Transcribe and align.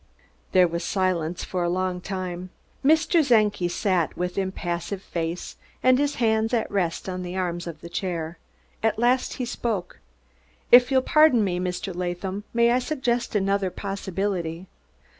There 0.51 0.67
was 0.67 0.83
silence 0.83 1.43
for 1.43 1.61
a 1.61 1.69
long 1.69 2.01
time. 2.01 2.49
Mr. 2.83 3.23
Czenki 3.23 3.67
sat 3.69 4.17
with 4.17 4.35
impassive 4.35 4.99
face, 5.03 5.57
and 5.83 5.99
his 5.99 6.15
hands 6.15 6.55
at 6.55 6.71
rest 6.71 7.07
on 7.07 7.21
the 7.21 7.35
arms 7.37 7.67
of 7.67 7.81
the 7.81 7.87
chair. 7.87 8.39
At 8.81 8.97
last 8.97 9.35
he 9.35 9.45
spoke: 9.45 9.99
"If 10.71 10.89
you'll 10.89 11.03
pardon 11.03 11.43
me, 11.43 11.59
Mr. 11.59 11.95
Latham, 11.95 12.45
I 12.47 12.57
may 12.57 12.79
suggest 12.79 13.35
another 13.35 13.69
possibility." 13.69 14.65